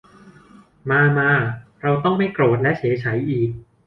[0.89, 1.31] มา มา
[1.81, 3.49] เราต้องไม่โกรธและเฉไฉอีก